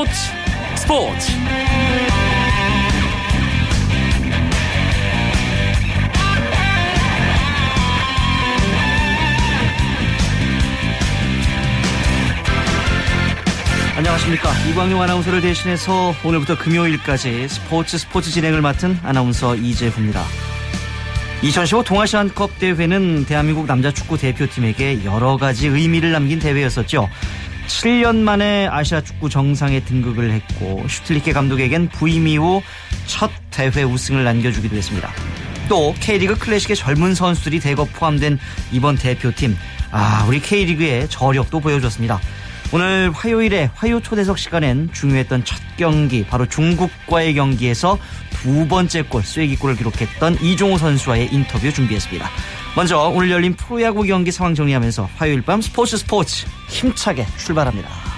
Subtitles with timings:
[0.00, 0.12] 스포츠
[0.76, 1.32] 스포츠
[13.96, 14.50] 안녕하십니까.
[14.70, 20.24] 이광용 아나운서를 대신해서 오늘부터 금요일까지 스포츠 스포츠 진행을 맡은 아나운서 이재후입니다.
[21.42, 27.08] 2015 동아시안컵 대회는 대한민국 남자 축구 대표팀에게 여러 가지 의미를 남긴 대회였었죠.
[27.70, 32.62] 7년 만에 아시아 축구 정상에 등극을 했고 슈틸리케 감독에겐 부임 이후
[33.06, 35.10] 첫 대회 우승을 남겨주기도 했습니다.
[35.68, 38.38] 또 K리그 클래식의 젊은 선수들이 대거 포함된
[38.72, 39.56] 이번 대표팀
[39.92, 42.20] 아 우리 K리그의 저력도 보여줬습니다.
[42.72, 47.98] 오늘 화요일에 화요 초대석 시간엔 중요했던 첫 경기 바로 중국과의 경기에서
[48.30, 52.28] 두 번째 골 쐐기골을 기록했던 이종호 선수와의 인터뷰 준비했습니다.
[52.76, 58.09] 먼저 오늘 열린 프로야구 경기 상황 정리하면서 화요일 밤 스포츠 스포츠 힘차게 출발합니다.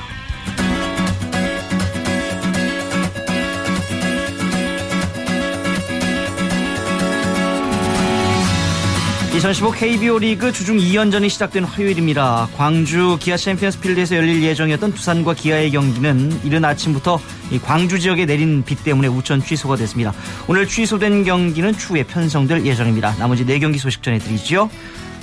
[9.35, 12.49] 2015 KBO 리그 주중 2연전이 시작된 화요일입니다.
[12.55, 17.19] 광주 기아 챔피언스 필드에서 열릴 예정이었던 두산과 기아의 경기는 이른 아침부터
[17.65, 20.13] 광주 지역에 내린 비 때문에 우천 취소가 됐습니다.
[20.49, 23.17] 오늘 취소된 경기는 추후에 편성될 예정입니다.
[23.17, 24.69] 나머지 4경기 소식 전해드리죠.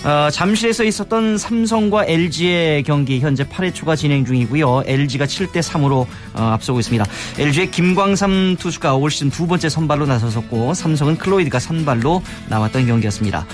[0.04, 4.84] 어, 잠실에서 있었던 삼성과 LG의 경기 현재 8회 초가 진행 중이고요.
[4.88, 7.06] LG가 7대 3으로 어, 앞서고 있습니다.
[7.38, 13.46] LG의 김광삼 투수가 올 시즌 두 번째 선발로 나섰었고 삼성은 클로이드가 선발로 나왔던 경기였습니다.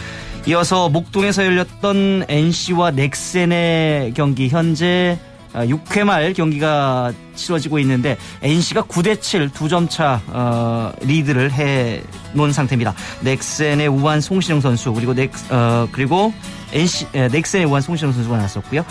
[0.47, 4.47] 이어서 목동에서 열렸던 NC와 넥센의 경기.
[4.47, 5.17] 현재
[5.63, 12.01] 6회 아, 말 경기가 치러지고 있는데 NC가 9대 7 두 점차 어, 리드를 해
[12.33, 12.93] 놓은 상태입니다.
[13.21, 16.33] 넥센의 우한 송신영 선수 그리고 넥 어, 그리고
[16.73, 18.85] NC 에, 넥센의 우한 송신영 선수가 나섰고요.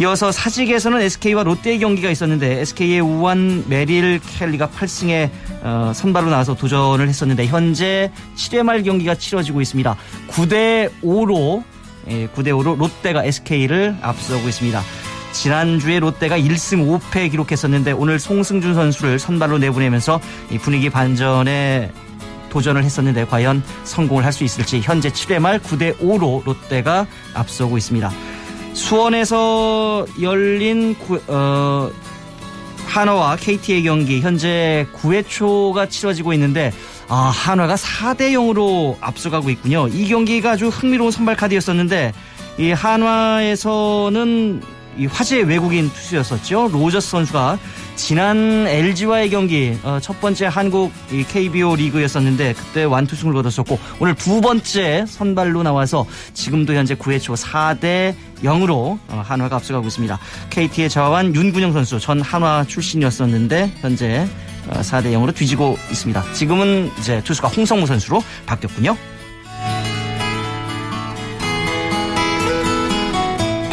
[0.00, 5.30] 이어서 사직에서는 SK와 롯데의 경기가 있었는데 SK의 우한 메릴 켈리가 8승에
[5.62, 9.96] 어, 선발로 나와서 도전을 했었는데 현재 7회 말 경기가 치러지고 있습니다.
[10.28, 11.62] 9대 5로
[12.08, 14.82] 예, 9대 5로 롯데가 SK를 앞서고 있습니다.
[15.40, 20.20] 지난주에 롯데가 1승 5패 기록했었는데 오늘 송승준 선수를 선발로 내보내면서
[20.50, 21.90] 이 분위기 반전에
[22.50, 28.10] 도전을 했었는데 과연 성공을 할 수 있을지 현재 7회 말 9대 5로 롯데가 앞서고 있습니다.
[28.74, 31.90] 수원에서 열린 구, 어,
[32.84, 36.70] 한화와 KT의 경기 현재 9회 초가 치러지고 있는데
[37.08, 39.88] 아, 한화가 4대 0으로 앞서가고 있군요.
[39.88, 42.12] 이 경기가 아주 흥미로운 선발 카드였었는데
[42.58, 46.68] 이 한화에서는 이 화제의 외국인 투수였었죠.
[46.68, 47.58] 로저스 선수가
[47.96, 55.06] 지난 LG와의 경기 어, 첫 번째 한국 KBO 리그였었는데 그때 완투승을 거뒀었고 오늘 두 번째
[55.08, 60.18] 선발로 나와서 지금도 현재 9회 초 4대 0으로 어, 한화가 앞서가고 있습니다.
[60.50, 64.28] KT의 자완 윤군영 선수 전 한화 출신이었었는데 현재
[64.68, 66.32] 4대 어, 0으로 뒤지고 있습니다.
[66.34, 68.94] 지금은 이제 투수가 홍성무 선수로 바뀌었군요.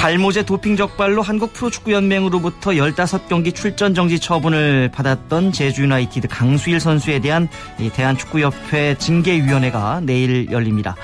[0.07, 7.49] 발모제 도핑 적발로 한국 프로축구연맹으로부터 15경기 출전 정지 처분을 받았던 제주 유나이티드 강수일 선수에 대한
[7.93, 10.95] 대한축구협회 징계위원회가 내일 열립니다.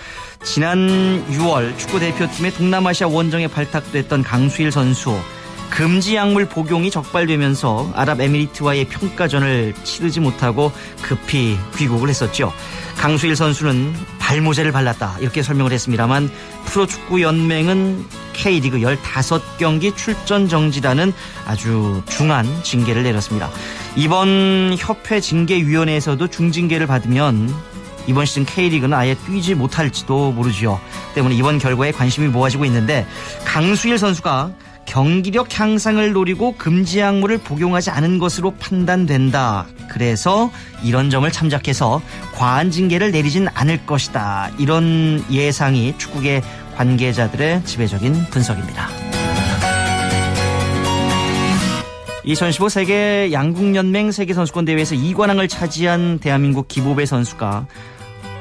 [0.42, 5.14] 지난 6월 축구대표팀의 동남아시아 원정에 발탁됐던 강수일 선수
[5.74, 12.54] 금지 약물 복용이 적발되면서 아랍에미리트와의 평가전을 치르지 못하고 급히 귀국을 했었죠.
[12.96, 16.30] 강수일 선수는 발모제를 발랐다 이렇게 설명을 했습니다만
[16.66, 21.12] 프로축구연맹은 K리그 15경기 출전 정지라는
[21.48, 23.50] 아주 중한 징계를 내렸습니다.
[23.96, 27.52] 이번 협회 징계위원회에서도 중징계를 받으면
[28.06, 30.80] 이번 시즌 K리그는 아예 뛰지 못할지도 모르지요.
[31.16, 33.08] 때문에 이번 결과에 관심이 모아지고 있는데
[33.44, 34.52] 강수일 선수가
[34.86, 39.66] 경기력 향상을 노리고 금지 약물을 복용하지 않은 것으로 판단된다.
[39.90, 40.52] 그래서
[40.84, 42.02] 이런 점을 참작해서
[42.34, 44.52] 과한 징계를 내리진 않을 것이다.
[44.58, 46.42] 이런 예상이 축구계
[46.76, 48.90] 관계자들의 지배적인 분석입니다.
[52.26, 57.68] 2015 세계 양국연맹 세계선수권 대회에서 2관왕을 차지한 대한민국 기보배 선수가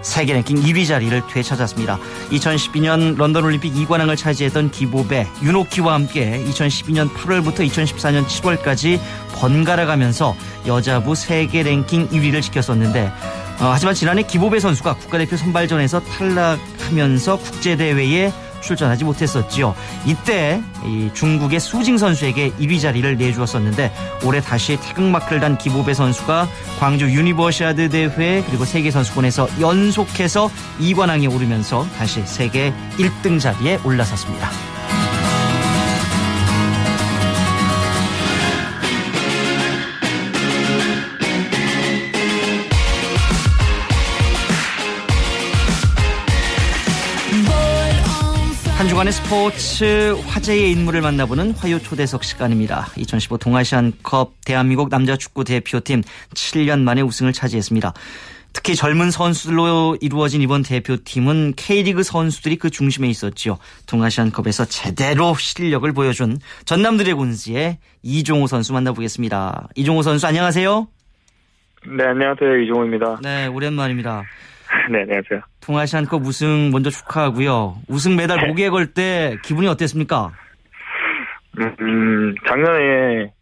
[0.02, 1.98] 세계 랭킹 2위 자리를 되찾았습니다.
[2.30, 9.00] 2012년 런던 올림픽 2관왕을 차지했던 기보배 윤옥희와 함께 2012년 8월부터 2014년 7월까지
[9.34, 13.12] 번갈아 가면서 여자부 세계 랭킹 1위를 지켰었는데
[13.60, 18.32] 어, 하지만 지난해 기보배 선수가 국가대표 선발전에서 탈락하면서 국제대회에
[18.62, 19.74] 출전하지 못했었지요.
[20.06, 20.62] 이때
[21.12, 23.92] 중국의 수징 선수에게 1위 자리를 내주었었는데
[24.24, 26.48] 올해 다시 태극마크를 단 기보배 선수가
[26.78, 30.50] 광주 유니버시아드 대회 그리고 세계 선수권에서 연속해서
[30.80, 34.71] 2관왕에 오르면서 다시 세계 1등 자리에 올라섰습니다.
[49.02, 52.86] 한 주간의 스포츠 화제의 인물을 만나보는 화요 초대석 시간입니다.
[52.96, 56.02] 2015 동아시안컵 대한민국 남자 축구 대표팀
[56.34, 57.94] 7년 만에 우승을 차지했습니다.
[58.52, 63.58] 특히 젊은 선수들로 이루어진 이번 대표팀은 K리그 선수들이 그 중심에 있었지요.
[63.86, 69.68] 동아시안컵에서 제대로 실력을 보여준 전남 드래곤즈의 이종호 선수 만나보겠습니다.
[69.74, 70.86] 이종호 선수 안녕하세요.
[71.88, 72.56] 네, 안녕하세요.
[72.56, 73.18] 이종호입니다.
[73.20, 74.22] 네, 오랜만입니다.
[74.90, 75.40] 네, 안녕하세요.
[75.60, 77.76] 동아시안컵 우승 먼저 축하하고요.
[77.88, 78.46] 우승 메달 네.
[78.48, 80.32] 목에 걸 때 기분이 어땠습니까?
[81.58, 83.32] 음, 작년에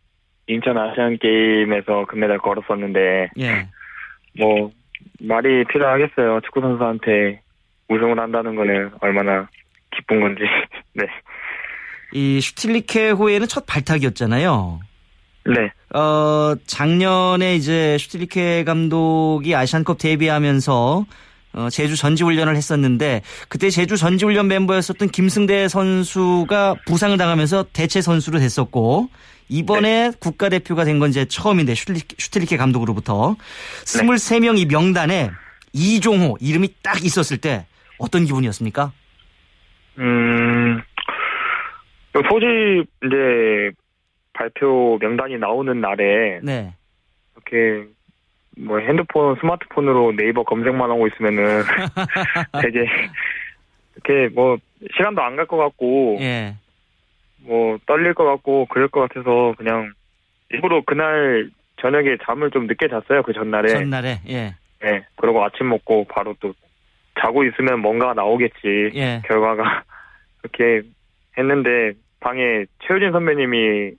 [0.46, 3.68] 인천 아시안 게임에서 금메달 걸었었는데 예.
[4.38, 4.70] 뭐
[5.20, 6.40] 말이 필요하겠어요.
[6.44, 7.40] 축구 선수한테
[7.88, 9.48] 우승을 한다는 거는 얼마나
[9.96, 10.42] 기쁜 건지.
[10.94, 11.04] 네.
[12.12, 14.80] 이 슈틸리케호에는 첫 발탁이었잖아요.
[15.46, 15.72] 네.
[15.98, 21.06] 어, 작년에 이제 슈틸리케 감독이 아시안컵 데뷔하면서
[21.52, 29.08] 어, 제주 전지훈련을 했었는데 그때 제주 전지훈련 멤버였었던 김승대 선수가 부상을 당하면서 대체 선수로 됐었고
[29.48, 33.34] 이번에 국가대표가 된 건 이제 처음인데 슈틸리케, 슈틸리케 감독으로부터
[33.84, 35.30] 23명 이 명단에
[35.72, 37.66] 이종호 이름이 딱 있었을 때
[37.98, 38.92] 어떤 기분이었습니까?
[39.98, 40.78] 음,
[42.14, 43.70] 요 소집 이제
[44.44, 46.72] 발표 명단이 나오는 날에 네.
[47.34, 47.86] 이렇게
[48.56, 51.62] 뭐 핸드폰, 스마트폰으로 네이버 검색만 하고 있으면은
[52.62, 52.86] 되게
[53.96, 54.56] 이렇게 뭐
[54.96, 56.54] 시간도 안 갈 것 같고 예.
[57.44, 59.92] 뭐 떨릴 것 같고 그럴 것 같아서 그냥
[60.48, 61.50] 일부러 그날
[61.82, 63.68] 저녁에 잠을 좀 늦게 잤어요 그 전날에.
[63.68, 64.54] 전날에 예.
[64.82, 65.04] 네.
[65.16, 66.54] 그리고 아침 먹고 바로 또
[67.20, 69.20] 자고 있으면 뭔가 나오겠지 예.
[69.26, 69.82] 결과가
[70.40, 70.80] 그렇게
[71.36, 73.92] 했는데 방에 최효진 선배님이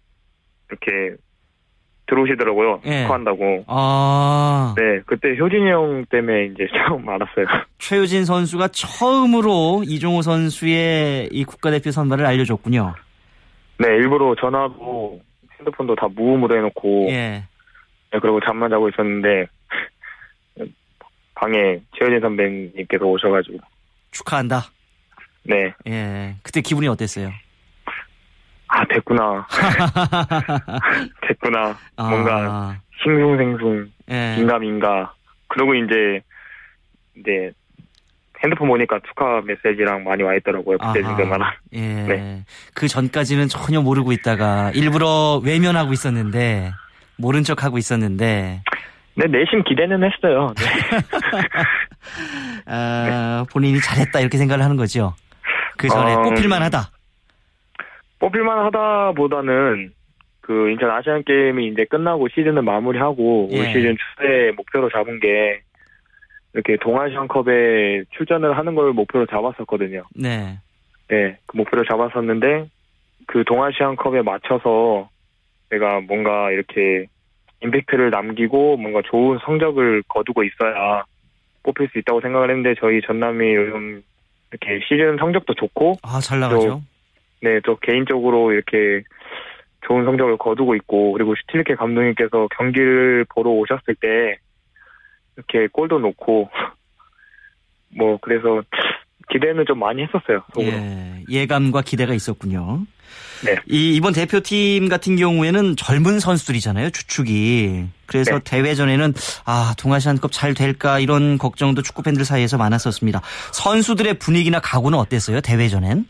[0.71, 1.15] 이렇게
[2.07, 3.03] 들어오시더라고요 예.
[3.03, 3.65] 축하한다고.
[3.67, 4.75] 아.
[4.77, 7.45] 네, 그때 효진이 형 때문에 이제 처음 알았어요.
[7.77, 12.95] 최효진 선수가 처음으로 이종호 선수의 이 국가대표 선발을 알려줬군요.
[13.79, 15.21] 네, 일부러 전화도
[15.59, 17.43] 핸드폰도 다 무음으로 해놓고, 예.
[18.11, 19.47] 네, 그리고 잠만 자고 있었는데,
[21.35, 23.57] 방에 최효진 선배님께서 오셔가지고,
[24.11, 24.63] 축하한다.
[25.43, 26.35] 네, 예.
[26.43, 27.31] 그때 기분이 어땠어요?
[28.91, 29.47] 아, 됐구나.
[31.27, 31.77] 됐구나.
[31.97, 34.35] 뭔가 아, 싱숭생숭, 예.
[34.37, 35.13] 긴가민가.
[35.47, 36.21] 그리고 이제,
[37.17, 37.51] 이제,
[38.43, 40.77] 핸드폰 보니까 축하 메시지랑 많이 와 있더라고요.
[40.77, 41.01] 그때.
[41.01, 41.41] 지금만.
[41.73, 41.79] 예.
[42.07, 42.45] 네.
[42.73, 46.71] 그 전까지는 전혀 모르고 있다가 일부러 외면하고 있었는데
[47.17, 48.63] 모른 척 하고 있었는데
[49.13, 50.53] 네, 내심 기대는 했어요.
[50.57, 50.65] 네.
[52.65, 55.13] 아, 본인이 잘했다 이렇게 생각을 하는 거죠.
[55.77, 56.89] 그 전에 어, 뽑힐만 하다.
[58.21, 59.93] 뽑힐만 하다보다는
[60.41, 63.59] 그 인천 아시안 게임이 이제 끝나고 시즌을 마무리하고 예.
[63.59, 65.61] 올 시즌 최대 목표로 잡은 게
[66.53, 70.03] 이렇게 동아시안컵에 출전을 하는 걸 목표로 잡았었거든요.
[70.15, 70.59] 네.
[71.09, 72.67] 네, 그 목표를 잡았었는데
[73.25, 75.09] 그 동아시안컵에 맞춰서
[75.69, 77.07] 내가 뭔가 이렇게
[77.63, 81.05] 임팩트를 남기고 뭔가 좋은 성적을 거두고 있어야
[81.63, 84.03] 뽑힐 수 있다고 생각을 했는데 저희 전남이 요즘
[84.51, 86.81] 이렇게 시즌 성적도 좋고 아, 잘 나가죠.
[87.41, 89.03] 네, 저 개인적으로 이렇게
[89.87, 94.37] 좋은 성적을 거두고 있고, 그리고 슈틸리케 감독님께서 경기를 보러 오셨을 때,
[95.35, 96.49] 이렇게 골도 넣고,
[97.97, 98.61] 뭐, 그래서
[99.31, 100.71] 기대는 좀 많이 했었어요, 속으로.
[100.71, 102.85] 예, 예감과 기대가 있었군요.
[103.43, 103.55] 네.
[103.67, 107.85] 이 이번 대표팀 같은 경우에는 젊은 선수들이잖아요, 주축이.
[108.05, 108.39] 그래서 네.
[108.43, 109.13] 대회전에는
[109.45, 113.21] 아 동아시안컵 잘 될까 이런 걱정도 축구 팬들 사이에서 많았었습니다.
[113.53, 116.05] 선수들의 분위기나 각오는 어땠어요, 대회전엔?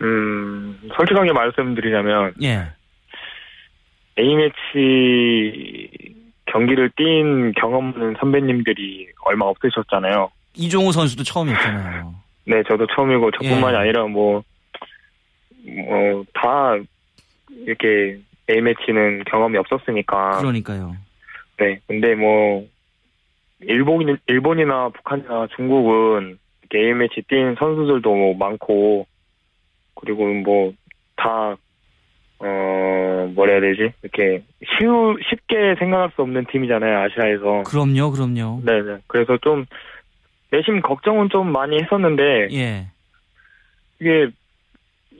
[0.00, 2.68] 음, 솔직하게 말씀드리자면, 예,
[4.18, 5.90] A매치
[6.46, 10.30] 경기를 뛴 경험 없는 선배님들이 얼마 없으셨잖아요.
[10.54, 12.14] 이종호 선수도 처음이었잖아요.
[12.46, 13.80] 네, 저도 처음이고, 저뿐만이 예.
[13.80, 14.42] 아니라 뭐,
[15.64, 16.76] 뭐, 다,
[17.50, 18.18] 이렇게,
[18.50, 20.38] A매치는 경험이 없었으니까.
[20.38, 20.96] 그러니까요.
[21.58, 22.66] 네, 근데 뭐
[23.60, 26.38] 일본 일본이나 북한이나 중국은
[26.70, 29.06] 게임 매치 뛴 선수들도 뭐 많고
[30.00, 30.72] 그리고 뭐
[31.18, 31.56] 다
[32.40, 33.92] 어, 뭐라 해야 되지?
[34.02, 34.44] 이렇게
[34.78, 37.64] 쉬우, 쉽게 생각할 수 없는 팀이잖아요, 아시아에서.
[37.64, 38.60] 그럼요, 그럼요.
[38.64, 38.98] 네 네.
[39.08, 39.66] 그래서 좀,
[40.52, 42.86] 내심 걱정은 좀 많이 했었는데, 예,
[44.00, 44.28] 이게,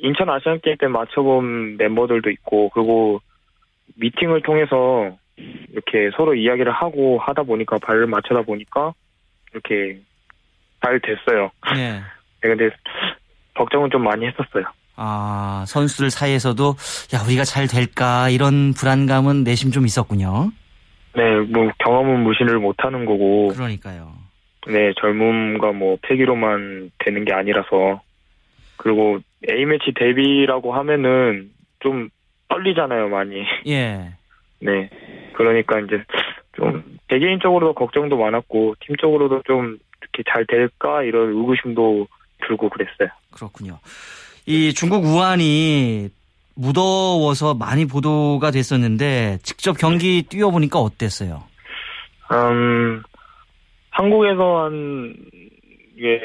[0.00, 3.20] 인천 아시안 게임 때 맞춰본 멤버들도 있고, 그리고,
[3.96, 8.94] 미팅을 통해서, 이렇게 서로 이야기를 하고 하다 보니까, 발을 맞추다 보니까,
[9.50, 9.98] 이렇게,
[10.84, 11.50] 잘 됐어요.
[11.76, 12.00] 예.
[12.42, 12.70] 네, 근데,
[13.58, 14.64] 걱정은 좀 많이 했었어요.
[14.96, 16.74] 아 선수들 사이에서도
[17.14, 20.50] 야 우리가 잘 될까 이런 불안감은 내심 좀 있었군요.
[21.18, 24.12] 네, 뭐, 경험은 무신을 못 하는 거고, 그러니까요.
[24.68, 28.00] 네, 젊음과 뭐, 패기로만 되는 게 아니라서,
[28.76, 29.18] 그리고
[29.50, 31.50] A매치 데뷔라고 하면은
[31.80, 32.08] 좀
[32.48, 33.44] 떨리잖아요, 많이.
[33.66, 34.12] 예.
[34.60, 34.90] 네.
[35.34, 36.04] 그러니까 이제
[36.56, 42.08] 좀 개개인적으로도 걱정도 많았고 팀적으로도 좀 이렇게 잘 될까 이런 의구심도
[42.46, 43.08] 들고 그랬어요.
[43.38, 43.78] 그렇군요.
[44.46, 46.08] 이 중국 우한이
[46.54, 51.44] 무더워서 많이 보도가 됐었는데 직접 경기 뛰어보니까 어땠어요?
[52.32, 53.02] 음,
[53.90, 55.14] 한국에서 한
[55.96, 56.20] 이게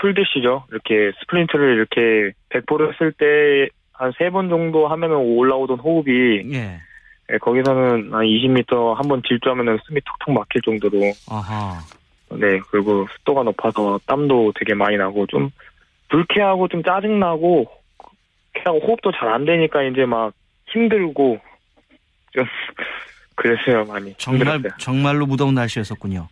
[0.00, 0.64] 풀드시죠.
[0.70, 3.68] 이렇게 스프린트를 이렇게 100%를 쓸 때
[4.00, 6.78] 한 세 번 정도 하면은 올라오던 호흡이 예.
[7.32, 11.80] 예, 거기서는 한 20m 한 번 질주하면은 숨이 턱턱 막힐 정도로 아하.
[12.30, 15.50] 네 그리고 습도가 높아서 땀도 되게 많이 나고 좀
[16.08, 17.66] 불쾌하고 좀 짜증 나고
[18.52, 20.32] 그냥 호흡도 잘 안 되니까 이제 막
[20.66, 21.38] 힘들고
[22.32, 22.44] 좀
[23.36, 24.78] 그랬어요 많이 정말 힘들었어요.
[24.78, 26.28] 정말로 무더운 날씨였었군요.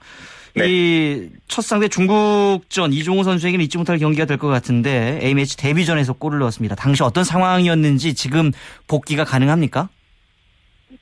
[0.57, 0.67] 네.
[0.69, 6.75] 이첫 상대 중국전 이종호 선수에게는 잊지 못할 경기가 될 것 같은데 A매치 데뷔전에서 골을 넣었습니다.
[6.75, 8.51] 당시 어떤 상황이었는지 지금
[8.89, 9.89] 복귀가 가능합니까?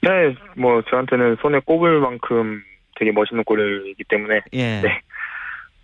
[0.02, 2.62] 네, 뭐 저한테는 손에 꼽을 만큼
[2.99, 4.81] 되게 멋있는 골이기 때문에 예.
[4.83, 5.00] 네.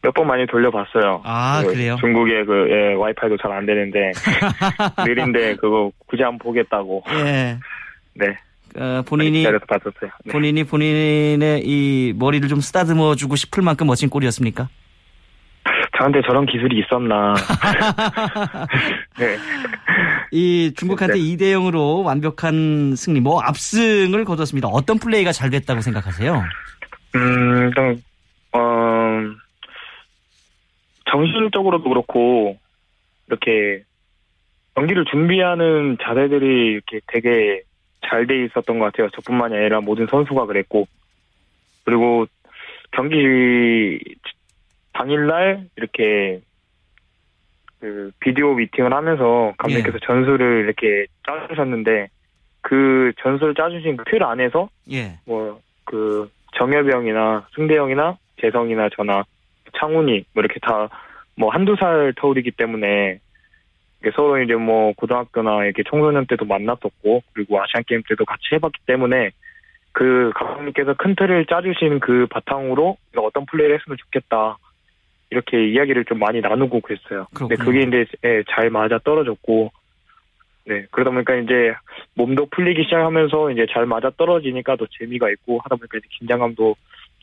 [0.02, 1.20] 몇 번 많이 돌려봤어요.
[1.24, 1.96] 아그 그래요?
[2.00, 4.12] 중국의 그 예, 와이파이도 잘 안 되는데
[5.06, 7.04] 느린데 그거 굳이 안 보겠다고.
[7.10, 7.58] 예.
[8.14, 8.26] 네.
[8.76, 10.10] 어, 본인이 봤었어요.
[10.24, 10.32] 네.
[10.32, 14.68] 본인이 본인의 이 머리를 좀 쓰다듬어 주고 싶을 만큼 멋진 골이었습니까?
[15.98, 17.34] 저한테 저런 기술이 있었나.
[19.18, 19.36] 네.
[20.30, 24.68] 이 중국한테 2대 0으로 완벽한 승리, 뭐 압승을 거뒀습니다.
[24.68, 26.42] 어떤 플레이가 잘 됐다고 생각하세요?
[27.16, 28.00] 음, 일단
[28.52, 28.60] 어,
[31.10, 32.58] 정신적으로도 그렇고
[33.28, 33.82] 이렇게
[34.74, 37.62] 경기를 준비하는 자세들이 이렇게 되게
[38.02, 39.10] 잘 돼 있었던 것 같아요.
[39.10, 40.86] 저뿐만이 아니라 모든 선수가 그랬고
[41.84, 42.26] 그리고
[42.92, 43.98] 경기
[44.92, 46.40] 당일날 이렇게
[47.80, 52.08] 그 비디오 미팅을 하면서 감독님께서 전술을 이렇게 짜주셨는데
[52.62, 55.18] 그 전술을 짜주신 그틀 안에서 예.
[55.24, 59.24] 뭐그 정엽영이나 승대영이나 재성이나 저나
[59.80, 60.88] 창훈이 뭐 이렇게 다
[61.40, 63.18] 뭐 한두 살 터울이기 때문에
[64.14, 69.30] 서로 이제 뭐 고등학교나 이렇게 청소년 때도 만났었고 그리고 아시안 게임 때도 같이 해봤기 때문에
[69.92, 74.58] 그 감독님께서 큰 틀을 짜주신 그 바탕으로 어떤 플레이를 했으면 좋겠다
[75.30, 77.26] 이렇게 이야기를 좀 많이 나누고 그랬어요.
[77.34, 77.88] 근데 그렇군요.
[77.88, 79.72] 그게 이제 예, 잘 맞아 떨어졌고
[80.66, 81.74] 네 그러다 보니까 이제
[82.14, 86.76] 몸도 풀리기 시작하면서 이제 잘 맞아 떨어지니까 더 재미가 있고 하다 보니까 이제 긴장감도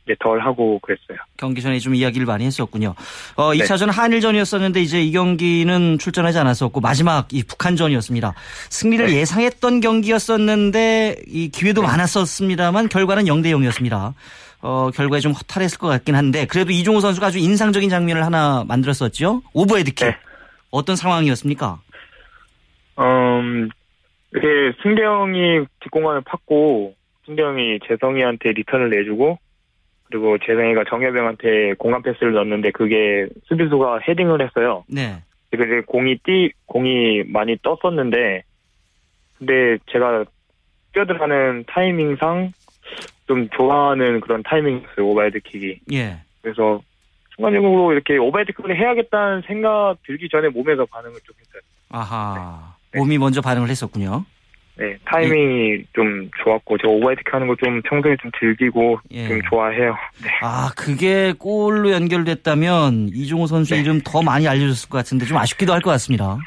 [0.08, 1.18] 이제 덜 하고 그랬어요.
[1.36, 2.94] 경기 전에 좀 이야기를 많이 했었군요.
[3.36, 3.58] 어, 네.
[3.58, 8.34] 2차전 한일전이었었는데 이제 이 경기는 출전하지 않았었고 마지막 이 북한전이었습니다.
[8.70, 9.16] 승리를 네.
[9.16, 14.14] 예상했던 경기였었는데 이 기회도 많았었습니다만 결과는 0대 0이었습니다.
[14.62, 19.42] 어, 결과에 좀 허탈했을 것 같긴 한데 그래도 이종호 선수가 아주 인상적인 장면을 하나 만들었었죠.
[19.52, 20.06] 오버헤드킥.
[20.06, 20.16] 네.
[20.70, 21.78] 어떤 상황이었습니까?
[22.98, 23.68] 음,
[24.32, 26.94] 이렇게 승대영이 뒷공간을 팠고
[27.26, 29.38] 승대 형이 재성이한테 리턴을 내주고
[30.08, 34.84] 그리고 재성이가 정혜병한테 공간 패스를 넣었는데 그게 수비수가 헤딩을 했어요.
[34.88, 35.22] 네.
[35.52, 38.42] 이제 공이 뛰 공이 많이 떴었는데
[39.38, 40.24] 근데 제가
[40.92, 42.52] 뛰어들어가는 타이밍상
[43.26, 45.80] 좀 좋아하는 그런 타이밍이었어요 오바헤드킥이.
[45.92, 46.18] 예.
[46.42, 46.80] 그래서
[47.36, 51.62] 순간적으로 이렇게 오바헤드킥을 해야겠다는 생각 들기 전에 몸에서 반응을 좀 했어요.
[51.90, 52.74] 아하.
[52.92, 52.98] 네.
[52.98, 54.24] 몸이 먼저 반응을 했었군요.
[54.78, 59.26] 네, 타이밍이 좀 좋았고, 제가 오버헤드킥 하는 거 좀 평소에 좀 즐기고, 예.
[59.26, 59.96] 좀 좋아해요.
[60.22, 60.30] 네.
[60.42, 63.80] 아, 그게 골로 연결됐다면 이종호 선수 네.
[63.80, 66.38] 이름 더 많이 알려졌을 것 같은데 좀 아쉽기도 할 것 같습니다.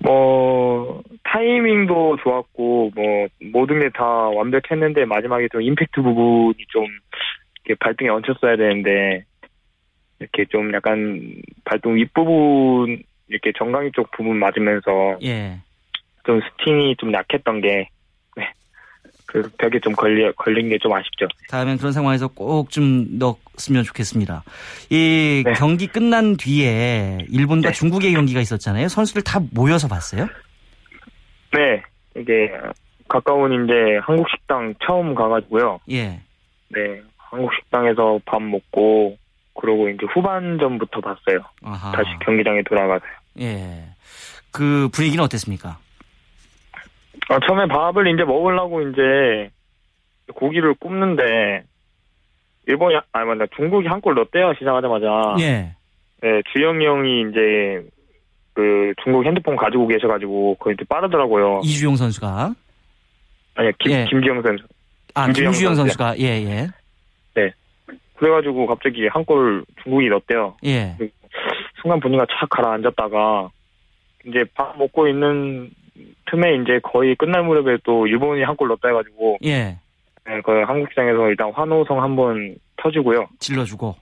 [0.00, 6.86] 뭐, 타이밍도 좋았고, 뭐, 모든 게 다 완벽했는데, 마지막에 좀 임팩트 부분이 좀,
[7.64, 9.24] 이렇게 발등에 얹혔어야 되는데,
[10.20, 15.58] 이렇게 좀 약간, 발등 윗부분, 이렇게 정강이 쪽 부분 맞으면서, 예.
[16.28, 17.88] 좀 스팅이 좀 약했던 게,
[18.36, 18.52] 네.
[19.24, 21.26] 그 벽에 좀 걸리, 걸린 게 좀 아쉽죠.
[21.48, 24.42] 다음엔 그런 상황에서 꼭 좀 넣었으면 좋겠습니다.
[24.90, 25.52] 이 네.
[25.54, 27.72] 경기 끝난 뒤에 일본과 네.
[27.74, 28.88] 중국의 경기가 있었잖아요.
[28.88, 30.26] 선수들 다 모여서 봤어요?
[31.54, 31.82] 네,
[32.14, 32.50] 이게
[33.08, 35.80] 가까운 이제 한국 식당 처음 가가지고요.
[35.92, 36.20] 예.
[36.68, 39.16] 네, 한국 식당에서 밥 먹고
[39.58, 41.40] 그러고 이제 후반전부터 봤어요.
[41.62, 41.92] 아하.
[41.92, 43.10] 다시 경기장에 돌아가서요.
[43.40, 43.84] 예.
[44.50, 45.78] 그 분위기는 어땠습니까?
[47.28, 49.50] 아, 처음에 밥을 이제 먹으려고 이제
[50.34, 51.62] 고기를 굽는데
[52.66, 55.06] 일본이 아니 맞나 중국이 한 골 넣었대요 시작하자마자.
[55.40, 55.74] 예.
[56.20, 57.88] 네, 주영이 형이 이제
[58.54, 61.60] 그 중국 핸드폰 가지고 계셔가지고 그거 이제 빠르더라고요.
[61.64, 62.54] 이주용 선수가.
[63.54, 64.04] 아니 김 예.
[64.08, 64.64] 김지영 선수.
[65.14, 65.74] 아, 김주영 김주영.
[65.76, 66.18] 선수가.
[66.18, 66.68] 예, 예.
[68.16, 70.56] 그래가지고 갑자기 한 골 중국이 넣었대요.
[70.64, 70.96] 예.
[71.80, 73.48] 순간 분위기가 착 가라앉았다가
[74.26, 75.70] 이제 밥 먹고 있는
[76.30, 79.76] 틈에 이제 거의 끝날 무렵에 또 일본이 한 골 넣었다 해가지고 예.
[80.26, 83.26] 네, 그 한국 시장에서 일단 환호성 한 번 터지고요.
[83.38, 83.94] 질러주고.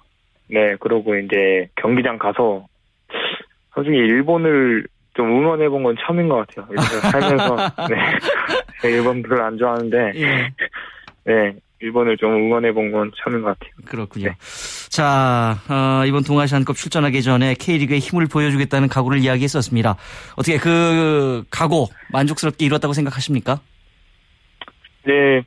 [0.48, 2.66] 네, 그러고 이제 경기장 가서
[3.74, 6.66] 솔직히 일본을 좀 응원해 본 건 처음인 것 같아요.
[7.10, 7.56] 살면서
[7.88, 7.96] 네,
[8.82, 10.48] 제가 일본 별로 안 좋아하는데 예.
[11.24, 11.54] 네,
[11.86, 13.72] 일본을 좀 응원해 본건 처음인 것 같아요.
[13.86, 14.32] 그렇군요.
[14.90, 19.96] 자, 어, 이번 동아시안컵 출전하기 전에 K리그의 힘을 보여주겠다는 각오를 이야기했었습니다.
[20.36, 23.60] 어떻게 그 각오 만족스럽게 이뤘다고 생각하십니까?
[25.04, 25.42] 네,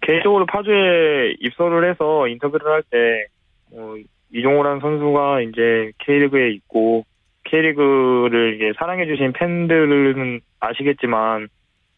[0.00, 3.26] 개인적으로 파주에 입소를 해서 인터뷰를 할 때,
[3.72, 3.94] 어,
[4.32, 7.04] 이종호라는 선수가 이제 K리그에 있고,
[7.44, 11.48] K리그를 이제 사랑해주신 팬들은 아시겠지만,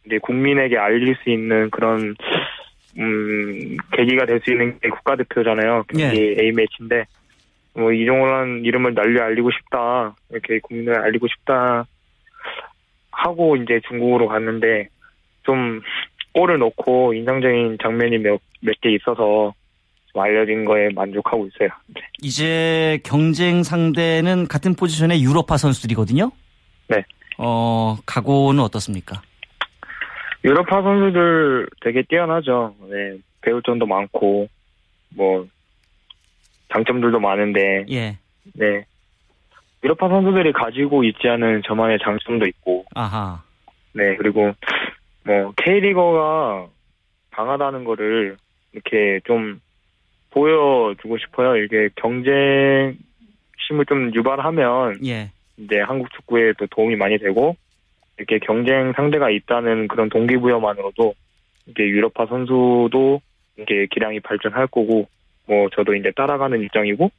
[0.07, 2.17] 이제 국민에게 알릴 수 있는 그런,
[2.99, 5.85] 음, 계기가 될 수 있는 게 국가대표잖아요.
[5.99, 6.03] 예.
[6.03, 7.05] 경기 A매치인데,
[7.75, 10.15] 뭐, 이종호라는 이름을 널리 알리고 싶다.
[10.31, 11.87] 이렇게 국민을 알리고 싶다.
[13.11, 14.89] 하고 이제 중국으로 갔는데,
[15.45, 15.81] 좀,
[16.35, 19.53] 골을 넣고 인상적인 장면이 몇, 몇 개 있어서
[20.13, 21.69] 좀 알려진 거에 만족하고 있어요.
[21.89, 22.03] 네.
[22.23, 26.31] 이제 경쟁 상대는 같은 포지션의 유럽파 선수들이거든요.
[26.89, 27.05] 네.
[27.39, 29.23] 어, 각오는 어떻습니까?
[30.45, 32.75] 유럽파 선수들 되게 뛰어나죠.
[32.89, 33.19] 네.
[33.41, 34.49] 배울 점도 많고,
[35.11, 35.47] 뭐,
[36.73, 38.19] 장점들도 많은데, 예.
[38.55, 38.85] 네.
[39.85, 43.43] 유럽파 선수들이 가지고 있지 않은 저만의 장점도 있고, 아하.
[43.93, 44.17] 네.
[44.17, 44.53] 그리고,
[45.25, 46.67] 뭐, K리거가
[47.31, 48.37] 강하다는 거를
[48.73, 49.61] 이렇게 좀
[50.31, 51.57] 보여주고 싶어요.
[51.57, 52.97] 이게 경쟁심을
[53.89, 55.31] 좀 유발하면, 예.
[55.57, 57.57] 이제 한국 축구에 또 도움이 많이 되고
[58.23, 61.15] 이렇게 경쟁 상대가 있다는 그런 동기부여만으로도
[61.67, 63.21] 이게 유럽파 선수도
[63.59, 65.09] 이게 기량이 발전할 거고
[65.47, 67.11] 뭐 저도 이제 따라가는 입장이고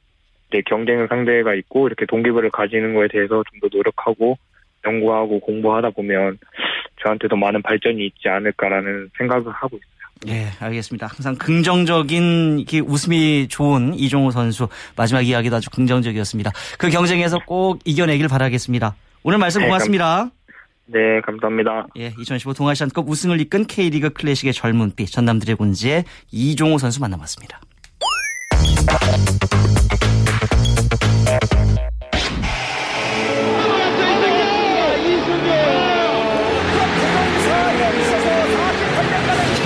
[0.48, 4.36] 이제 경쟁 상대가 있고 이렇게 동기부여를 가지는 거에 대해서 좀 더 노력하고
[4.86, 6.38] 연구하고 공부하다 보면
[7.02, 10.34] 저한테도 많은 발전이 있지 않을까라는 생각을 하고 있어요.
[10.34, 11.06] 예, 알겠습니다.
[11.06, 16.50] 항상 긍정적인 이렇게 웃음이 좋은 이종호 선수 마지막 이야기도 아주 긍정적이었습니다.
[16.78, 18.94] 그 경쟁에서 꼭 이겨내길 바라겠습니다.
[19.22, 20.24] 오늘 말씀 네, 고맙습니다.
[20.24, 20.30] 네,
[21.24, 21.86] 감사합니다.
[21.96, 27.60] 예, 2015 동아시안컵 우승을 이끈 K리그 클래식의 젊은 빛 전남 드래곤즈의 이종호 선수 만나봤습니다.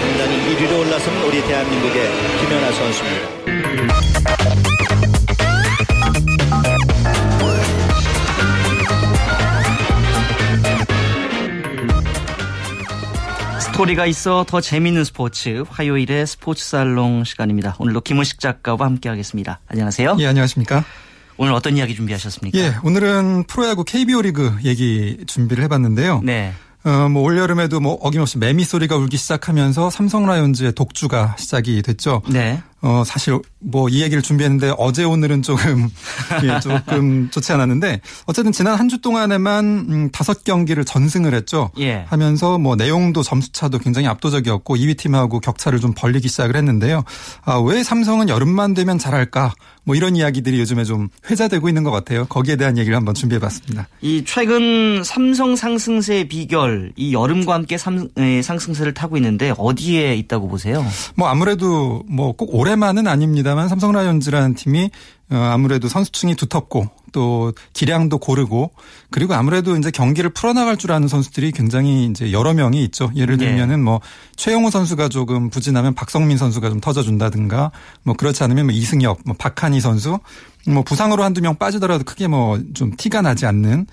[0.00, 2.02] 당당히 1위로 올라서는 우리 대한민국의
[2.40, 3.47] 김연아 선수입니다.
[13.78, 17.76] 스토리가 있어 더 재미있는 스포츠 화요일의 스포츠 살롱 시간입니다.
[17.78, 19.60] 오늘도 김은식 작가와 함께하겠습니다.
[19.68, 20.16] 안녕하세요.
[20.18, 20.84] 예, 안녕하십니까.
[21.36, 22.58] 오늘 어떤 이야기 준비하셨습니까?
[22.58, 26.22] 예, 오늘은 프로야구 KBO 리그 얘기 준비를 해봤는데요.
[26.24, 26.54] 네.
[26.82, 32.22] 어, 뭐 올여름에도 뭐 어김없이 매미 소리가 울기 시작하면서 삼성 라이온즈의 독주가 시작이 됐죠.
[32.28, 32.60] 네.
[32.80, 35.88] 어, 사실 뭐 이 얘기를 준비했는데 어제 오늘은 조금
[36.44, 41.70] 예, 조금 좋지 않았는데 어쨌든 지난 한 주 동안에만 음, 다섯 경기를 전승을 했죠.
[41.78, 42.04] 예.
[42.08, 47.02] 하면서 뭐 내용도 점수차도 굉장히 압도적이었고 2위 팀하고 격차를 좀 벌리기 시작을 했는데요.
[47.44, 49.52] 아, 왜 삼성은 여름만 되면 잘할까?
[49.84, 52.26] 뭐 이런 이야기들이 요즘에 좀 회자되고 있는 것 같아요.
[52.26, 53.88] 거기에 대한 얘기를 한번 준비해 봤습니다.
[54.02, 60.48] 이 최근 삼성 상승세의 비결, 이 여름과 함께 삼, 에, 상승세를 타고 있는데 어디에 있다고
[60.48, 60.84] 보세요?
[61.16, 64.90] 뭐 아무래도 뭐 꼭 올해만은 아닙니다만 삼성 라이온즈라는 팀이
[65.30, 68.70] 어, 아무래도 선수층이 두텁고 또 기량도 고르고
[69.10, 73.10] 그리고 아무래도 이제 경기를 풀어나갈 줄 아는 선수들이 굉장히 이제 여러 명이 있죠.
[73.16, 73.46] 예를 네.
[73.46, 74.00] 들면은 뭐
[74.36, 79.80] 최용호 선수가 조금 부진하면 박성민 선수가 좀 터져준다든가 뭐 그렇지 않으면 뭐 이승엽, 뭐 박한희
[79.80, 80.18] 선수
[80.66, 83.86] 뭐 부상으로 한두 명 빠지더라도 크게 뭐 좀 티가 나지 않는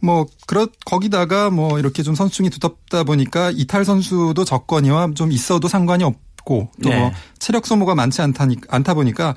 [0.00, 6.04] 뭐 그렇 거기다가 뭐 이렇게 좀 선수층이 두텁다 보니까 이탈 선수도 적거니와 좀 있어도 상관이
[6.04, 7.12] 없 고 또 네.
[7.38, 9.34] 체력 소모가 많지 않다 않다 보니까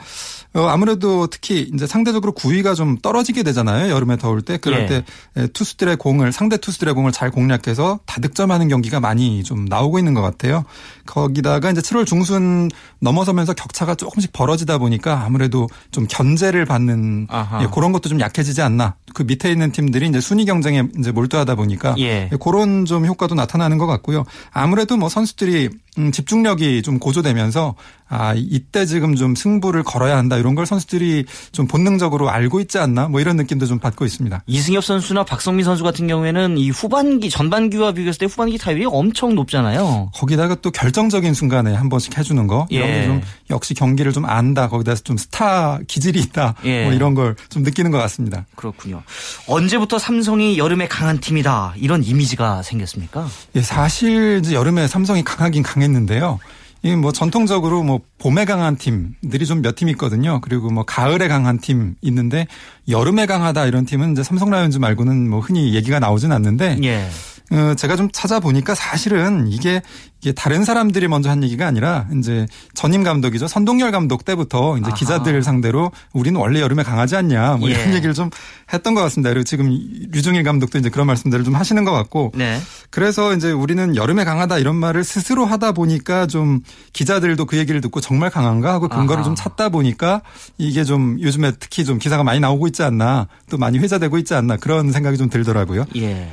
[0.54, 4.86] 어 아무래도 특히 이제 상대적으로 구위가 좀 떨어지게 되잖아요 여름에 더울 때 그럴 예.
[4.86, 5.04] 때
[5.36, 10.22] 에, 투수들의 공을 상대 투수들의 공을 잘 공략해서 다득점하는 경기가 많이 좀 나오고 있는 것
[10.22, 10.64] 같아요.
[11.06, 17.64] 거기다가 이제 7월 중순 넘어서면서 격차가 조금씩 벌어지다 보니까 아무래도 좀 견제를 받는 아하.
[17.64, 18.96] 예, 그런 것도 좀 약해지지 않나.
[19.18, 22.30] 그 밑에 있는 팀들이 이제 순위 경쟁에 이제 몰두하다 보니까 예.
[22.40, 24.26] 그런 좀 효과도 나타나는 것 같고요.
[24.52, 27.74] 아무래도 뭐 선수들이 음, 집중력이 좀 고조되면서
[28.10, 33.08] 아 이때 지금 좀 승부를 걸어야 한다 이런 걸 선수들이 좀 본능적으로 알고 있지 않나
[33.08, 34.44] 뭐 이런 느낌도 좀 받고 있습니다.
[34.46, 40.12] 이승엽 선수나 박성민 선수 같은 경우에는 이 후반기 전반기와 비교했을 때 후반기 타율이 엄청 높잖아요.
[40.14, 43.02] 거기다가 또 결정적인 순간에 한 번씩 해주는 거 이런 예.
[43.02, 46.84] 게좀 역시 경기를 좀 안다 거기다 좀 스타 기질이 있다 예.
[46.86, 48.46] 뭐 이런 걸 좀 느끼는 것 같습니다.
[48.56, 49.04] 그렇군요.
[49.48, 53.28] 언제부터 삼성이 여름에 강한 팀이다 이런 이미지가 생겼습니까?
[53.56, 56.40] 예, 사실 이제 여름에 삼성이 강하긴 강했는데요.
[56.88, 60.40] 이게 뭐 전통적으로 뭐 봄에 강한 팀들이 좀 몇 팀 있거든요.
[60.42, 62.48] 그리고 뭐 가을에 강한 팀 있는데
[62.88, 67.10] 여름에 강하다 이런 팀은 이제 삼성 라이온즈 말고는 뭐 흔히 얘기가 나오진 않는데 예.
[67.52, 69.82] 어, 제가 좀 찾아보니까 사실은 이게,
[70.22, 73.48] 이게 다른 사람들이 먼저 한 얘기가 아니라 이제 전임 감독이죠.
[73.48, 74.96] 선동열 감독 때부터 이제 아하.
[74.96, 77.96] 기자들 상대로 우리는 원래 여름에 강하지 않냐 뭐 이런 예.
[77.96, 78.30] 얘기를 좀
[78.74, 79.30] 했던 것 같습니다.
[79.30, 79.70] 그리고 지금
[80.12, 82.60] 류중일 감독도 이제 그런 말씀들을 좀 하시는 것 같고 네.
[82.90, 86.62] 그래서 이제 우리는 여름에 강하다 이런 말을 스스로 하다 보니까 좀
[86.94, 89.24] 기자들도 그 얘기를 듣고 정말 강한가 하고 근거를 아하.
[89.24, 90.22] 좀 찾다 보니까
[90.58, 94.58] 이게 좀 요즘에 특히 좀 기사가 많이 나오고 있지 않나 또 많이 회자되고 있지 않나
[94.58, 95.86] 그런 생각이 좀 들더라고요.
[95.96, 96.28] 예.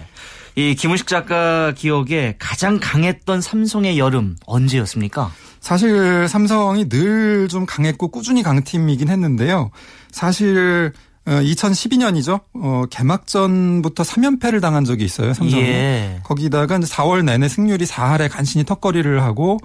[0.57, 5.31] 이 김은식 작가 기억에 가장 강했던 삼성의 여름 언제였습니까?
[5.61, 9.71] 사실 삼성이 늘 좀 강했고 꾸준히 강팀이긴 했는데요.
[10.11, 10.93] 사실
[11.27, 12.41] 2012년이죠.
[12.55, 15.33] 어, 개막전부터 3연패를 당한 적이 있어요.
[15.35, 15.63] 삼성이.
[15.63, 16.21] 예.
[16.25, 19.59] 거기다가 이제 4월 내내 승률이 4할에 간신히 턱걸이를 하고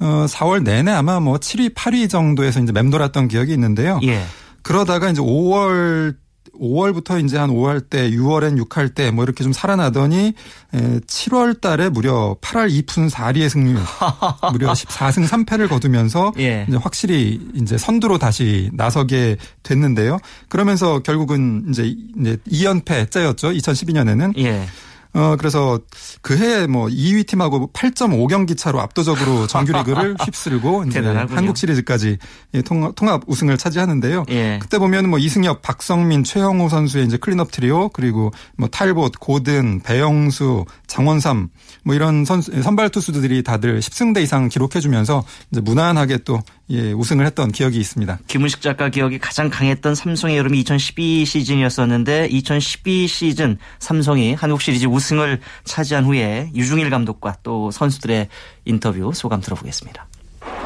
[0.00, 4.00] 어, 4월 내내 아마 뭐 7위, 8위 정도에서 이제 맴돌았던 기억이 있는데요.
[4.04, 4.24] 예.
[4.62, 6.16] 그러다가 이제 5월
[6.60, 10.34] 5월부터 이제 한 5할 때, 6월엔 6할 때 뭐 이렇게 좀 살아나더니
[10.72, 13.76] 7월 달에 무려 8할 2푼 4리의 승률,
[14.52, 16.64] 무려 14승 3패를 거두면서 예.
[16.68, 20.18] 이제 확실히 이제 선두로 다시 나서게 됐는데요.
[20.48, 23.56] 그러면서 결국은 이제 이제 2연패째였죠.
[23.58, 24.38] 2012년에는.
[24.38, 24.66] 예.
[25.14, 25.78] 어, 그래서
[26.22, 31.36] 그해 뭐 2위 팀하고 8.5경기 차로 압도적으로 정규리그를 휩쓸고 이제 대단하군요.
[31.36, 32.18] 한국 시리즈까지
[32.54, 34.24] 예, 통합, 통합 우승을 차지하는데요.
[34.30, 34.58] 예.
[34.60, 40.64] 그때 보면 뭐 이승엽, 박석민, 최형우 선수의 이제 클린업 트리오 그리고 뭐 탈봇, 고든, 배영수,
[40.88, 41.48] 장원삼
[41.84, 47.52] 뭐 이런 선수 선발 투수들이 다들 10승대 이상 기록해주면서 이제 무난하게 또 예, 우승을 했던
[47.52, 48.18] 기억이 있습니다.
[48.26, 55.40] 김은식 작가 기억이 가장 강했던 삼성의 여름이 2012 시즌이었었는데 2012 시즌 삼성이 한국 시리즈 우승을
[55.64, 58.28] 차지한 후에 류중일 감독과 또 선수들의
[58.64, 60.06] 인터뷰 소감 들어보겠습니다.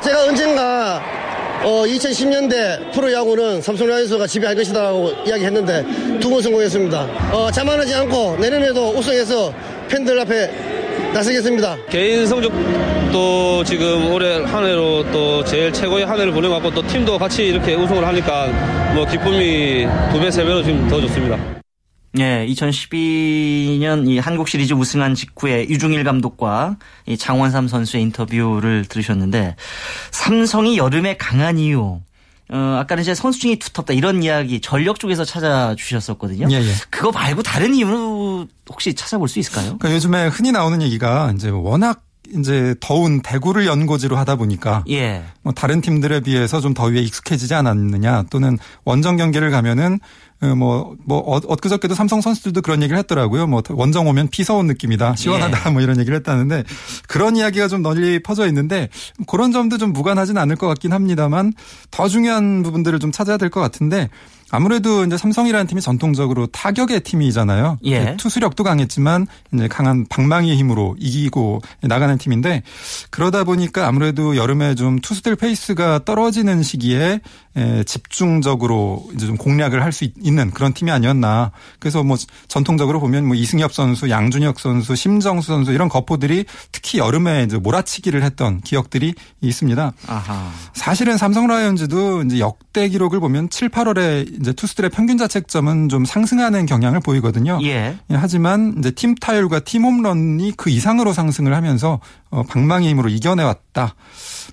[0.05, 1.03] 제가 언젠가
[1.65, 7.33] 어, 2010년대 프로야구는 삼성 라이온즈가 지배할 것이다라고 이야기했는데 두 번 성공했습니다.
[7.33, 9.53] 어, 자만하지 않고 내년에도 우승해서
[9.89, 10.78] 팬들 앞에
[11.13, 11.77] 나서겠습니다.
[11.87, 17.47] 개인 성적도 지금 올해 한 해로 또 제일 최고의 한 해를 보내갖고 또 팀도 같이
[17.47, 21.39] 이렇게 우승을 하니까 뭐 기쁨이 두 배, 세 배로 지금 더 좋습니다.
[22.19, 29.57] 예, 2012년 이 한국 시리즈 우승한 직후에 유중일 감독과 이 장원삼 선수의 인터뷰를 들으셨는데
[30.11, 32.01] 삼성이 여름에 강한 이유
[32.51, 36.49] 어, 아까는 이제 선수층이 두텁다 이런 이야기 전력 쪽에서 찾아주셨었거든요.
[36.51, 36.73] 예, 예.
[36.89, 39.77] 그거 말고 다른 이유 혹시 찾아볼 수 있을까요?
[39.79, 42.03] 그러니까 요즘에 흔히 나오는 얘기가 이제 워낙
[42.37, 45.23] 이제 더운 대구를 연고지로 하다 보니까 예.
[45.43, 49.99] 뭐 다른 팀들에 비해서 좀 더위에 익숙해지지 않았느냐 또는 원정 경기를 가면은
[50.41, 53.47] 뭐뭐 뭐 어- 엊그저께도 삼성 선수들도 그런 얘기를 했더라고요.
[53.49, 55.17] 뭐 원정 오면 비 서온 느낌이다.
[55.17, 55.71] 시원하다.
[55.73, 56.65] 뭐 이런 얘기를 했다는데
[57.09, 58.89] 그런 이야기가 좀 널리 퍼져 있는데
[59.27, 61.53] 그런 점도 좀 무관하진 않을 것 같긴 합니다만
[61.91, 64.09] 더 중요한 부분들을 좀 찾아야 될 것 같은데
[64.51, 67.79] 아무래도 이제 삼성이라는 팀이 전통적으로 타격의 팀이잖아요.
[67.85, 68.17] 예.
[68.17, 72.63] 투수력도 강했지만 이제 강한 방망이의 힘으로 이기고 나가는 팀인데
[73.11, 77.21] 그러다 보니까 아무래도 여름에 좀 투수들 페이스가 떨어지는 시기에
[77.57, 81.51] 에, 집중적으로 이제 좀 공략을 할 수 있는 그런 팀이 아니었나.
[81.81, 87.43] 그래서 뭐 전통적으로 보면 뭐 이승엽 선수, 양준혁 선수, 심정수 선수 이런 거포들이 특히 여름에
[87.45, 89.93] 이제 몰아치기를 했던 기억들이 있습니다.
[90.07, 90.53] 아하.
[90.75, 96.67] 사실은 삼성 라이온즈도 이제 역대 기록을 보면 7, 8월에 이제 투수들의 평균 자책점은 좀 상승하는
[96.67, 97.59] 경향을 보이거든요.
[97.63, 97.97] 예.
[98.11, 103.95] 예, 하지만 이제 팀 타율과 팀 홈런이 그 이상으로 상승을 하면서 어, 방망이 힘으로 이겨내왔다.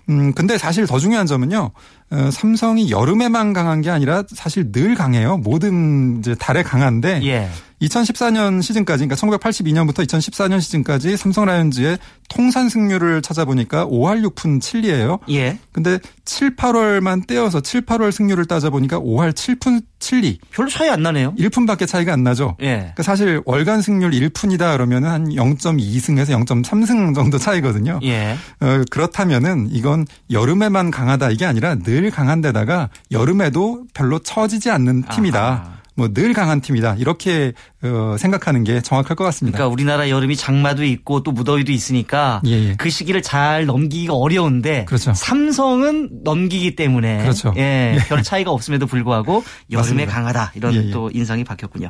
[0.10, 1.72] 음, 근데 사실 더 중요한 점은요.
[2.12, 5.38] 어, 삼성이 여름에만 강한 게 아니라 사실 늘 강해요.
[5.38, 7.50] 모든 이제 달에 강한데 예.
[7.82, 11.98] 2014년 시즌까지 그러니까 1982년부터 2014년 시즌까지 삼성 라이온즈의
[12.30, 15.20] 통산 승률을 찾아보니까 5할 6푼 7리예요.
[15.30, 15.60] 예.
[15.72, 20.40] 근데 7, 8월만 떼어서 7, 8월 승률을 따져보니까 5할 7푼 7리.
[20.52, 21.36] 별로 차이 안 나네요.
[21.36, 22.56] 1푼밖에 차이가 안 나죠.
[22.62, 22.78] 예.
[22.78, 28.00] 그러니까 사실 월간 승률 1푼이다 그러면은 한 0.2승에서 0.3승 정도 차이거든요.
[28.04, 28.38] 예.
[28.60, 35.40] 어, 그렇다면은 이건 여름에만 강하다 이게 아니라 늘 강한 데다가 여름에도 별로 처지지 않는 팀이다.
[35.40, 35.75] 아하.
[35.96, 37.54] 뭐 늘 강한 팀이다 이렇게
[37.84, 39.58] 어, 생각하는 게 정확할 것 같습니다.
[39.58, 42.76] 그러니까 우리나라 여름이 장마도 있고 또 무더위도 있으니까 예, 예.
[42.78, 45.14] 그 시기를 잘 넘기기가 어려운데 그렇죠.
[45.14, 47.54] 삼성은 넘기기 때문에 그렇죠.
[47.58, 50.12] 예, 별 차이가 없음에도 불구하고 여름에 맞습니다.
[50.14, 50.92] 강하다 이런 예, 예.
[50.92, 51.90] 또 인상이 바뀌었군요.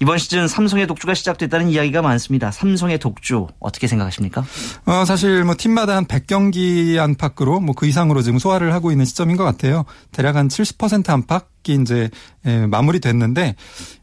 [0.00, 2.50] 이번 시즌 삼성의 독주가 시작됐다는 이야기가 많습니다.
[2.50, 4.44] 삼성의 독주 어떻게 생각하십니까?
[4.86, 9.36] 어, 사실 뭐 팀마다 한 100경기 안팎으로 뭐 그 이상으로 지금 소화를 하고 있는 시점인
[9.36, 9.84] 것 같아요.
[10.10, 12.08] 대략 한 70% 안팎 이 이제
[12.46, 13.45] 예, 마무리됐는데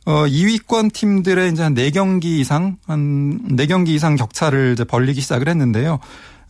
[0.05, 5.99] 어 2위권 팀들의 이제 한 4경기 이상 한 4경기 이상 격차를 이제 벌리기 시작을 했는데요.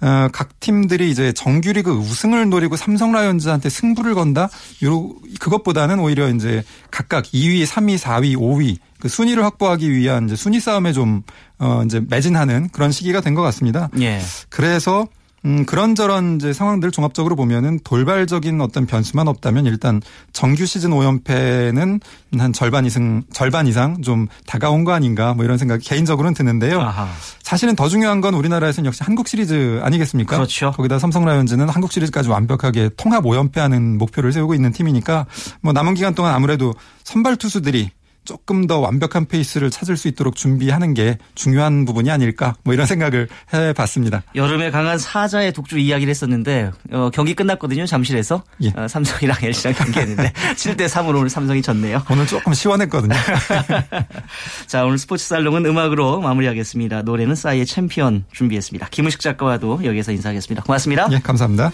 [0.02, 4.50] 어, 각 팀들이 이제 정규리그 우승을 노리고 삼성 라이온즈한테 승부를 건다.
[4.84, 10.60] 요 그것보다는 오히려 이제 각각 2위, 3위, 4위, 5위 그 순위를 확보하기 위한 이제 순위
[10.60, 11.22] 싸움에 좀
[11.58, 13.90] 어, 이제 매진하는 그런 시기가 된 것 같습니다.
[14.02, 14.20] 예.
[14.50, 15.08] 그래서
[15.46, 20.02] 음, 그런저런 이제 상황들 종합적으로 보면은 돌발적인 어떤 변수만 없다면 일단
[20.32, 22.00] 정규 시즌 5연패는
[22.38, 26.80] 한 절반 이상, 절반 이상 좀 다가온 거 아닌가 뭐 이런 생각이 개인적으로는 드는데요.
[26.80, 27.10] 아하.
[27.42, 30.38] 사실은 더 중요한 건 우리나라에서는 역시 한국 시리즈 아니겠습니까?
[30.38, 30.72] 그렇죠.
[30.72, 35.26] 거기다 삼성 라이온즈는 한국 시리즈까지 완벽하게 통합 5연패하는 목표를 세우고 있는 팀이니까
[35.62, 37.92] 뭐 남은 기간 동안 아무래도 선발 투수들이
[38.26, 43.28] 조금 더 완벽한 페이스를 찾을 수 있도록 준비하는 게 중요한 부분이 아닐까 뭐 이런 생각을
[43.54, 44.24] 해봤습니다.
[44.36, 47.86] 여름에 강한 사자의 독주 이야기를 했었는데 어, 경기 끝났거든요.
[47.86, 48.72] 잠실에서 예.
[48.76, 52.04] 어, 삼성이랑 LG랑 경기했는데 7대 3으로 오늘 삼성이 졌네요.
[52.10, 53.16] 오늘 조금 시원했거든요.
[54.68, 57.04] 자 오늘 스포츠 살롱은 음악으로 마무리하겠습니다.
[57.04, 58.88] 노래는 싸이의 챔피언 준비했습니다.
[58.90, 60.64] 김우식 작가와도 여기서 인사하겠습니다.
[60.64, 61.08] 고맙습니다.
[61.12, 61.72] 예, 감사합니다.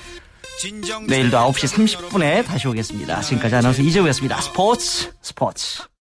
[1.08, 3.22] 내일도 9시 30분에 다시 오겠습니다.
[3.22, 4.42] 지금까지 아나운서 이재우였습니다.
[4.42, 5.84] 스포츠 스포츠